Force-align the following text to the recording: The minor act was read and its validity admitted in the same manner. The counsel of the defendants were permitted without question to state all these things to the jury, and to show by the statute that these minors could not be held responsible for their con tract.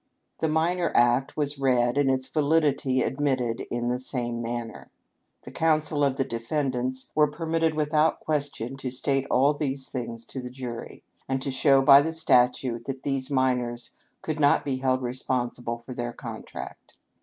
The 0.39 0.47
minor 0.47 0.91
act 0.95 1.37
was 1.37 1.59
read 1.59 1.95
and 1.95 2.09
its 2.09 2.25
validity 2.27 3.03
admitted 3.03 3.67
in 3.69 3.89
the 3.89 3.99
same 3.99 4.41
manner. 4.41 4.89
The 5.43 5.51
counsel 5.51 6.03
of 6.03 6.15
the 6.15 6.23
defendants 6.23 7.11
were 7.13 7.27
permitted 7.29 7.75
without 7.75 8.19
question 8.19 8.77
to 8.77 8.89
state 8.89 9.27
all 9.29 9.53
these 9.53 9.89
things 9.89 10.25
to 10.25 10.41
the 10.41 10.49
jury, 10.49 11.03
and 11.29 11.39
to 11.43 11.51
show 11.51 11.83
by 11.83 12.01
the 12.01 12.13
statute 12.13 12.85
that 12.85 13.03
these 13.03 13.29
minors 13.29 13.91
could 14.23 14.39
not 14.39 14.65
be 14.65 14.77
held 14.77 15.03
responsible 15.03 15.77
for 15.77 15.93
their 15.93 16.13
con 16.13 16.41
tract. 16.41 16.95